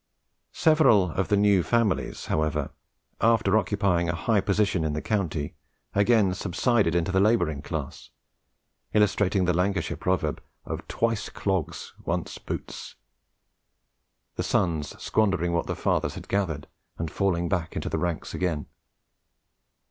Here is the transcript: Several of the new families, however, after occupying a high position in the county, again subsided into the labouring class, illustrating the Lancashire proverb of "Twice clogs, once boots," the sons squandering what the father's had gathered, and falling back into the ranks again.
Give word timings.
Several 0.55 1.11
of 1.11 1.27
the 1.27 1.37
new 1.37 1.61
families, 1.61 2.25
however, 2.25 2.71
after 3.21 3.55
occupying 3.55 4.09
a 4.09 4.15
high 4.15 4.41
position 4.41 4.83
in 4.83 4.93
the 4.93 4.99
county, 5.03 5.53
again 5.93 6.33
subsided 6.33 6.95
into 6.95 7.11
the 7.11 7.19
labouring 7.19 7.61
class, 7.61 8.09
illustrating 8.95 9.45
the 9.45 9.53
Lancashire 9.53 9.95
proverb 9.95 10.41
of 10.65 10.87
"Twice 10.87 11.29
clogs, 11.29 11.93
once 12.03 12.39
boots," 12.39 12.95
the 14.37 14.41
sons 14.43 14.99
squandering 14.99 15.53
what 15.53 15.67
the 15.67 15.75
father's 15.75 16.15
had 16.15 16.27
gathered, 16.27 16.65
and 16.97 17.11
falling 17.11 17.47
back 17.47 17.75
into 17.75 17.87
the 17.87 17.99
ranks 17.99 18.33
again. 18.33 18.65